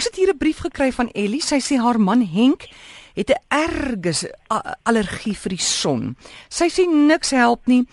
[0.00, 1.42] Ons het hier 'n brief gekry van Ellie.
[1.42, 2.68] Sy sê haar man Henk
[3.14, 4.34] het 'n erge
[4.82, 6.16] allergie vir die son.
[6.48, 7.86] Sy sê niks help nie.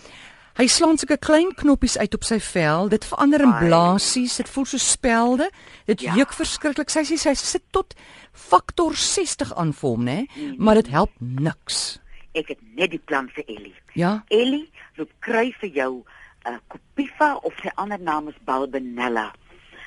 [0.56, 2.88] Hy slaan sulke klein knoppies uit op sy vel.
[2.88, 4.36] Dit verander in blaasies.
[4.36, 5.50] Dit voel so spelde.
[5.84, 6.14] Dit ja.
[6.14, 6.90] juk verskriklik.
[6.90, 7.94] Sy sê sy sit tot
[8.32, 10.26] faktor 60 aan vir hom, né?
[10.36, 12.00] Nee, maar dit help niks.
[12.32, 13.74] Ek het net die plan vir Ellie.
[13.92, 14.24] Ja.
[14.28, 16.04] Ellie, loop kry vir jou
[16.46, 19.34] 'n uh, Copifa of sy ander naam is Balbenella.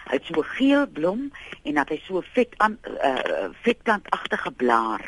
[0.10, 1.28] Hy het so geel blom
[1.64, 5.04] en dat hy so vet aan uh, vetplantagtige blaar.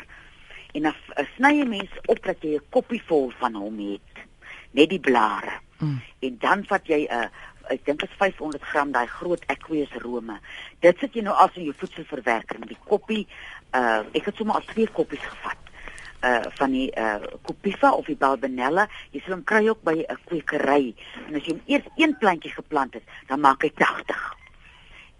[0.72, 4.24] En dan uh, sny jy mens op dat jy 'n koppie vol van hom het.
[4.70, 5.60] Net die blare.
[5.78, 6.00] Mm.
[6.18, 7.28] En dan vat jy 'n uh,
[7.72, 10.38] ek dink dit is 500 gram daai groot aqueous rome.
[10.84, 13.26] Dit sit jy nou as in jou voedselverwerker met die koppie.
[13.74, 15.60] Uh ek het sommer al twee koppies gevat
[16.24, 18.86] uh van die uh Copifa of die Balbenella.
[19.12, 20.94] Jy sal hom kry ook by 'n kwekery.
[21.28, 24.43] En as jy hom eers een plantjie geplant het, dan maak hy 80.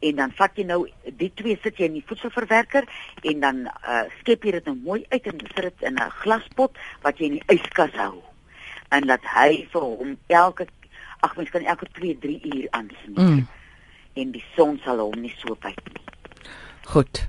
[0.05, 0.81] En dan vat jy nou
[1.21, 2.87] die twee sit jy in die voedselverwerker
[3.31, 6.81] en dan uh skep jy dit nou mooi uit en sit dit in 'n glaspot
[7.03, 8.23] wat jy in die yskas hou.
[8.91, 10.69] En laat hy vir hom elke
[11.21, 13.15] ag mens kan elke 2, 3 uur aansien.
[13.15, 13.47] Mm.
[14.15, 16.03] En die son sal hom nie so byt nie.
[16.85, 17.25] Goed.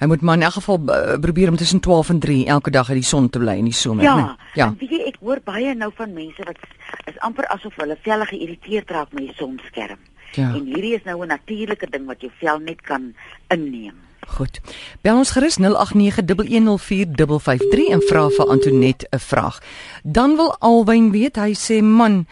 [0.00, 2.88] Hy moet maar in elk geval uh, probeer om tussen 12 en 3 elke dag
[2.88, 4.52] in die son te bly in die somer, ja, nee.
[4.54, 4.70] Ja.
[4.78, 6.62] Weet jy, ek hoor baie nou van mense wat
[7.10, 10.00] is amper asof hulle velle geïrriteerd raak met die sonskerm.
[10.32, 10.54] Ja.
[10.54, 13.14] En hierdie is nou 'n natuurlike ding wat jou vel net kan
[13.48, 13.94] inneem.
[14.26, 14.60] Goed.
[15.00, 19.62] Bel ons gerus 0891104553 en vra vir Antonet 'n vraag.
[20.02, 22.26] Dan wil Alwyn weet, hy sê man,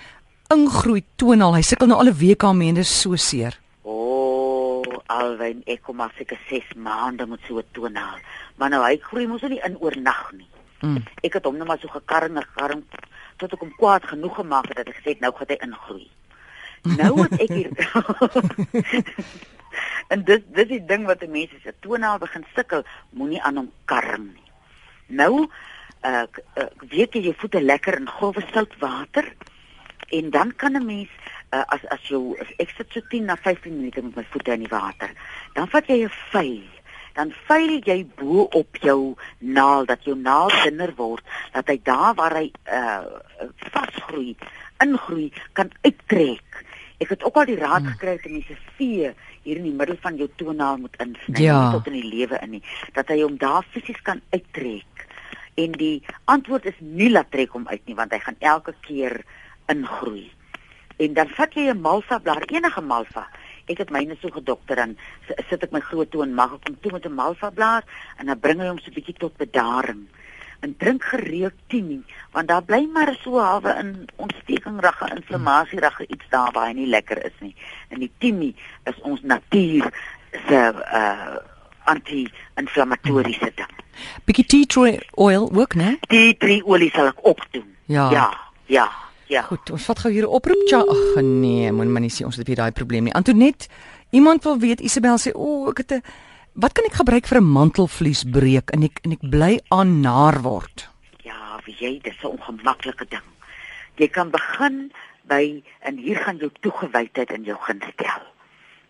[0.48, 3.58] ingroei toon al, hy sukkel nou al 'n week daarmee en dit is so seer
[5.18, 8.20] alwyn ek kom as ek 6 maande moet so toenaal.
[8.60, 10.48] Maar nou hy groei mos nie in oornag nie.
[10.84, 11.02] Mm.
[11.26, 12.84] Ek het hom net maar so gekarring en gekarring
[13.40, 16.06] tot ek hom kwaad genoeg gemaak het dat ek gesê het nou gaan hy ingroei.
[16.82, 17.70] Nou het ek hier
[20.12, 24.30] En dis dis die ding wat mense se toenaal begin sukkel, moenie aan hom karring
[24.32, 24.48] nie.
[25.06, 25.48] Nou
[26.06, 29.26] ek uh, uh, weet jy jou voete lekker in gouwe sout water
[30.14, 31.10] en dan kan 'n mens
[31.52, 34.52] uh, as as jou as ek sit so 10 na 15 minute met my voete
[34.52, 35.10] in die water,
[35.54, 36.68] dan vat jy 'n vuil.
[37.18, 42.14] Dan vuil jy bo op jou naal dat jou naal dunner word, dat hy daar
[42.14, 43.02] waar hy uh
[43.74, 44.36] vasgroei,
[44.78, 46.64] ingroei kan uittrek.
[46.98, 47.94] Ek het ook al die raad hmm.
[47.94, 51.70] gekry dat mense vee hier in die middel van jou toenaal moet insny ja.
[51.72, 55.06] tot in die lewe in nie, dat hy hom daar fisies kan uittrek.
[55.54, 59.22] En die antwoord is nie laat trek hom uit nie want hy gaan elke keer
[59.68, 60.28] ingroei
[60.98, 63.26] en dan vat jy 'n malva blaar, enige malva.
[63.66, 64.96] Ek het myne so gedokter dan
[65.48, 67.84] sit ek my groot toe en mag ek kom toe met 'n malva blaar
[68.18, 70.08] en dan bring hy hom so 'n bietjie tot bedaring.
[70.60, 72.02] En drink gereeld tini,
[72.32, 76.72] want daar bly maar so halwe in ontsteking ragge inflammasie ragge iets daar waar hy
[76.72, 77.54] nie lekker is nie.
[77.88, 78.54] En die tini
[78.84, 79.92] is ons natuur
[80.46, 81.36] se uh
[81.88, 83.70] anti-inflammatoriese ding.
[84.24, 85.96] Bietjie tea tree oil ook, né?
[86.08, 87.68] Tea tree olie sal ek ook doen.
[87.86, 88.10] Ja.
[88.10, 88.26] Ja.
[88.66, 88.88] Ja.
[89.28, 89.42] Ja.
[89.48, 90.68] Goed, ons vat gou hier 'n oproep.
[90.68, 93.14] Ja, ag nee, moet maar nie sê ons het weer daai probleem nie.
[93.14, 93.68] Antonet,
[94.10, 96.02] iemand wil weet, Isabel sê, "O, oh, ek het 'n
[96.52, 100.88] wat kan ek gebruik vir 'n mantelvliesbreek en ek en ek bly aan naar word?"
[101.22, 103.26] Ja, jy, dis 'n ongemaklike ding.
[103.96, 104.92] Jy kan begin
[105.28, 108.24] by en hier gaan jou toegewydheid in jou gunstel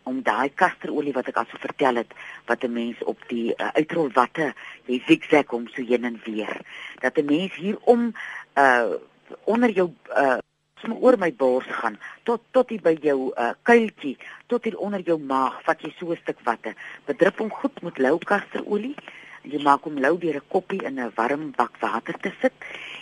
[0.08, 2.14] om daai kasterolie wat ek al so vertel het
[2.48, 4.54] wat 'n mens op die uh, uitrolwatte
[4.86, 6.60] jy zigzag om so heen en weer
[7.00, 8.12] dat 'n mens hier om
[8.56, 8.96] uh
[9.44, 10.38] onder jou uh
[10.88, 14.16] sommer oor my bors gaan tot tot hier by jou uh kuiltjie
[14.48, 16.74] tot hier onder jou maag vat jy so 'n stuk watte
[17.06, 18.96] bedrup hom goed met lou kasterolie
[19.44, 22.52] en jy maak hom lou deur 'n koppie in 'n warm bak water te sit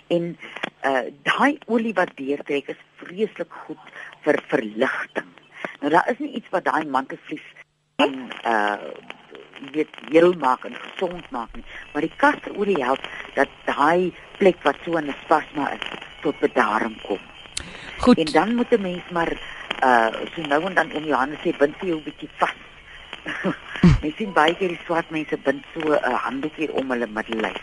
[0.08, 0.36] en
[0.84, 3.84] uh daai olie wat deurtrek is vreeslik goed
[4.25, 5.30] vir verligting
[5.80, 7.46] nou daar is nie iets wat daai mantelvlies
[7.96, 8.91] kan uh
[9.72, 13.02] weet heel maak en gesond maak nie maar die kasterolie help
[13.34, 15.86] dat daai plek wat so 'n spasma is
[16.22, 17.22] tot bedaring kom.
[17.98, 18.18] Goed.
[18.18, 19.32] En dan moet 'n mens maar
[19.84, 22.54] uh so nou en dan om Johannes sê bind vir jou 'n bietjie vas.
[24.02, 27.62] Jy sien baie keer die swart mense bind so 'n uh, handdoekie om hulle middellyf.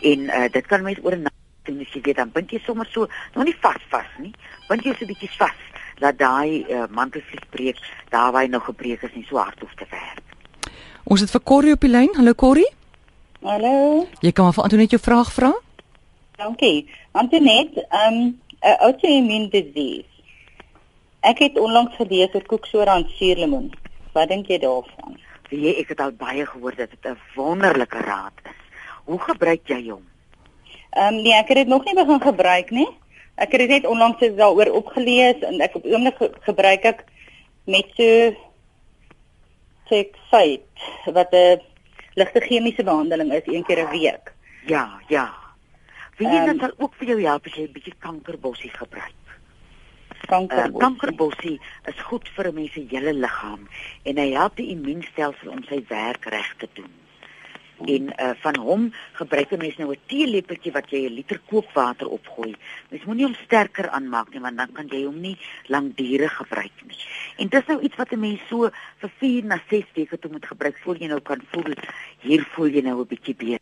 [0.00, 1.32] En uh dit kan mens oor 'n nag
[1.62, 4.32] doen as jy weet dan bind jy sommer so nog nie vas vas nie.
[4.68, 5.60] Bind jy so 'n bietjie vas
[5.98, 7.78] dat daai uh, mantelvlies breek
[8.08, 10.24] daar waar hy nou gebreek is nie so hard hoef te werk.
[11.04, 12.10] Ons het vir Corrie op die lyn.
[12.16, 12.68] Hallo Corrie.
[13.42, 14.06] Hallo.
[14.20, 15.52] Jy kan maar vir Antoinette jou vraag vra.
[16.36, 16.88] Dankie.
[17.12, 20.14] Antoinette, ehm um, 'n autoimmune disease.
[21.20, 23.72] Ek het onlangs gelees oor koeksora en suurlemoen.
[24.12, 25.18] Wat dink jy daarvan?
[25.48, 28.60] Wie jy ek het al baie gehoor dat dit 'n wonderlike raad is.
[29.04, 30.04] Hoe gebruik jy hom?
[30.90, 32.88] Ehm um, nee, ek het dit nog nie begin gebruik nie.
[33.34, 37.04] Ek het dit net onlangs daaroor opgelees en ek op oomblik ge gebruik ek
[37.64, 38.34] met so
[39.90, 41.60] methotrexate wat 'n
[42.14, 44.32] ligte chemiese behandeling is een keer 'n week.
[44.66, 45.45] Ja, ja.
[46.16, 49.24] Wie um, dit sal ook vir jou help as jy 'n bietjie kankerbossie gebruik.
[50.16, 50.80] Uh, Kankerbossie.
[50.80, 51.58] kankerbossie
[51.92, 53.68] is goed vir 'n mens se hele liggaam
[54.02, 56.92] en hy help die immuunstelsel om sy werk reg te doen.
[57.84, 62.08] En uh, van hom gebruik 'n mens nou 'n teelepeltjie wat jy 'n liter kookwater
[62.08, 62.54] opgooi.
[62.90, 67.00] Mens moenie hom sterker aanmaak nie want dan kan jy hom nie lankdurig gebruik nie.
[67.36, 70.46] En dis nou iets wat 'n mens so vir 4 na 6 weke toe moet
[70.46, 71.74] gebruik voor jy nou kan voel
[72.20, 73.60] hier voel jy nou 'n bietjie beter.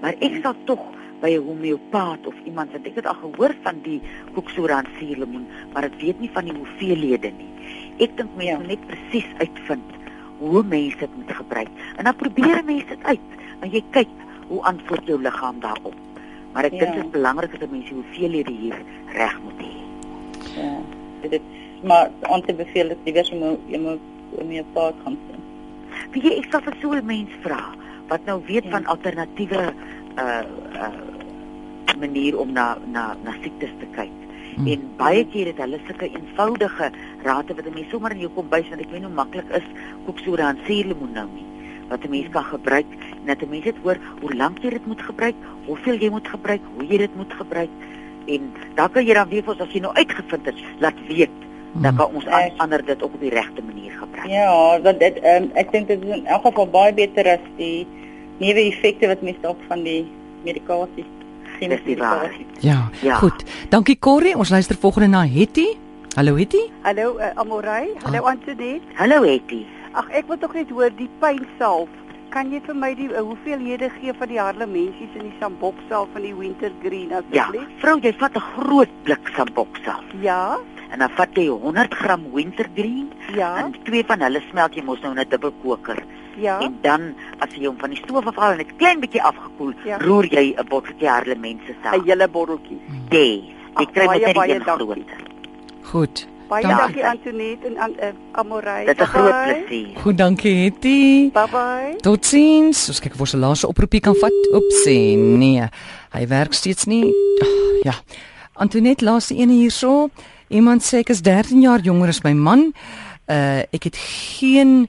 [0.00, 0.80] Maar ek sal tog
[1.20, 4.00] by 'n homeopaat of iemand wat ek het al gehoor van die
[4.34, 7.52] koeksora en suurlemoen, maar ek weet nie van die hoeveelhede nie.
[7.98, 8.58] Ek dink mense Ja.
[8.58, 9.90] moet net presies uitvind
[10.38, 11.68] hoe mense dit moet gebruik.
[11.96, 13.20] En dan probeer mense dit uit
[13.60, 14.08] en jy kyk
[14.48, 15.94] hoe antwoord jou liggaam daarop.
[16.52, 16.78] Maar ek Ja.
[16.78, 18.76] dink dit is belangrik dat mense hoeveelhede hier
[19.12, 19.74] reg moet hê.
[20.60, 20.78] Ja.
[21.22, 21.40] Dit is
[21.82, 24.00] maar aan te beveel dat jy moet jy moet
[24.40, 25.42] om jou paad gaan sien.
[26.22, 27.74] Jy, ek sal vir so 'n mens vra
[28.08, 28.70] wat nou weet Ja.
[28.70, 29.72] van alternatiewe
[30.18, 30.42] uh
[30.74, 30.92] uh
[31.98, 34.12] manier om na na na siektes te kyk.
[34.56, 34.66] Mm.
[34.72, 36.90] En baie keer het hulle sulke eenvoudige
[37.24, 39.66] rade wat 'n mens sommer in jou kombuis want ek weet hoe maklik is
[40.04, 41.44] koeksoda en suurlemoen nou nie
[41.88, 42.86] wat 'n mens kan gebruik
[43.20, 45.34] en dat 'n mens dit hoor hoe lank jy dit moet gebruik,
[45.66, 47.70] hoeveel jy moet gebruik, hoe jy dit moet gebruik
[48.26, 51.30] en dan kan jy dan weer vir ons as jy nou uitgevind het, laat weet
[51.72, 51.98] dan Mm.
[51.98, 54.26] kan ons aan ander dit ook op die regte manier gebruik.
[54.26, 57.44] Ja, want dit ehm um, ek dink dit is in elk geval baie beter as
[57.56, 57.86] die
[58.38, 60.06] neeweffekte wat mense dalk van die
[60.44, 61.04] medikasie
[61.58, 61.70] sien.
[61.72, 62.46] Dis die waarheid.
[62.60, 62.88] Ja.
[63.02, 63.16] Ja.
[63.22, 63.44] Goed.
[63.70, 64.36] Dankie Corrie.
[64.36, 65.66] Ons luister volgende na Hetty.
[66.16, 66.62] Hallo Hetty.
[66.82, 68.30] Hallo uh, Amorey, hallo Ah.
[68.32, 68.84] Antoinette.
[68.94, 69.64] Hallo Hetty.
[69.92, 71.88] Ag ek wil tog net hoor die pynsalf.
[72.30, 76.22] Kan jy vir my die uh, hoeveelhede gee van die harlemensies en die samboksalf van
[76.22, 77.68] die wintergreen Ja, asseblief?
[77.80, 80.58] vrou, jy vat 'n groot blik samboksalf Ja.
[80.92, 83.56] en dan vat jy 100 gram wintergreen Ja.
[83.64, 86.02] en twee van hulle smelt jy mos nou in 'n dubbelkoker.
[86.38, 86.60] Ja.
[86.60, 89.98] En dan as jy hom van die stoof afhaal en dit klein bietjie afgekoel, Ja.
[89.98, 92.04] roer jy 'n botteltjie harlemense 'n saam.
[92.04, 92.78] hele botteltjie.
[93.10, 93.42] Yes.
[93.78, 94.86] Jy kry mos baie, net baie een dankie.
[94.86, 95.06] groot.
[95.82, 96.26] Goed.
[96.48, 96.78] Baie Dankie.
[97.02, 98.84] dankie Antoinette en an, uh, Amorey.
[98.86, 99.96] Dit is 'n groot plesier.
[100.00, 101.30] Goed, dankie Hetty.
[101.32, 101.96] Bye bye.
[102.00, 102.88] Totsiens.
[102.88, 104.32] Ons kyk of ons 'n laaste oproepie kan vat.
[104.52, 105.62] Oepsie, nee.
[106.12, 107.04] Hy werk steeds nie.
[107.40, 107.48] Ag,
[107.82, 107.92] ja.
[108.54, 110.08] Antoinette laaste ene hierso.
[110.48, 112.72] Iemand sê ek is 13 jaar jonger as my man.
[113.28, 114.88] Uh ek het geen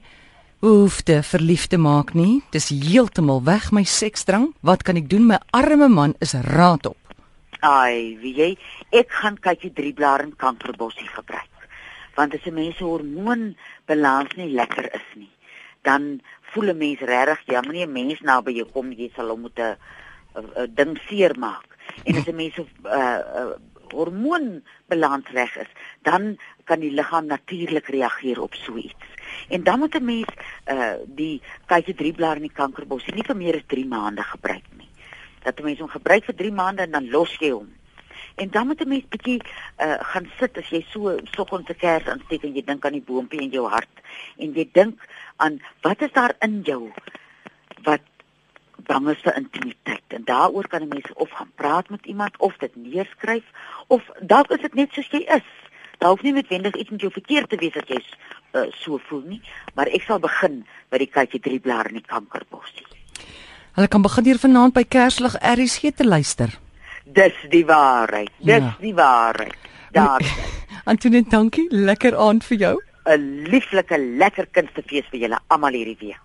[0.60, 2.42] behoefte verlief te maak nie.
[2.50, 4.50] Dis heeltemal weg my seksdrang.
[4.66, 5.28] Wat kan ek doen?
[5.30, 6.98] My arme man is raad op.
[7.62, 8.48] Ai, wie jy,
[8.94, 11.70] ek gaan kykie drie blare en kankerbossie gebruik.
[12.18, 15.30] Want as 'n mens se hormoonbalans nie lekker is nie,
[15.82, 16.20] dan
[16.52, 19.58] voel 'n mens regtig jammer nie 'n mens naby jou kom jy sal hom moet
[19.58, 19.76] 'n
[20.74, 21.66] ding seermaak.
[22.04, 23.54] En as 'n mens se uh, uh,
[23.92, 25.70] hormoonbalans reg is,
[26.02, 29.06] dan kan die liggaam natuurlik reageer op so iets.
[29.48, 30.32] En dan moet 'n mens
[30.68, 34.64] uh die kykie drie blare en die kankerbossie nie vir meer as 3 maande gebruik
[34.76, 34.88] nie
[35.42, 37.68] dat 'n mens hom gebruik vir 3 maande en dan los jy hom.
[38.36, 39.40] En dan moet 'n mens bietjie
[39.84, 43.08] uh gaan sit as jy so soggens 'n kers aansteek en jy dink aan die
[43.10, 43.94] boontjie in jou hart
[44.36, 45.00] en jy dink
[45.36, 46.92] aan wat is daar in jou
[47.82, 48.00] wat
[48.76, 50.06] bang is vir intimiteit.
[50.08, 53.44] En daaroor kan 'n mens of gaan praat met iemand of dit neerskryf
[53.86, 55.48] of dalk is dit net soos jy is.
[55.98, 57.98] Daar hoef nie noodwendig iets met jou verkeerd te wees dat jy
[58.54, 59.40] uh, so voel nie,
[59.74, 60.60] maar ek sal begin
[60.90, 62.86] by die kykie drie blare en die kankerbossie.
[63.78, 66.54] Hulle kan begin hier vanaand by Kerslig RSG te luister.
[67.04, 68.30] Dis die waarheid.
[68.38, 68.76] Dis Ja.
[68.80, 69.54] die waarheid.
[69.92, 70.22] Daar
[70.90, 71.66] Antoinette, dankie.
[71.70, 72.76] Lekker aand vir jou.
[73.08, 76.20] 'n lieflike lekker kunstefees vir julle almal hierdie week.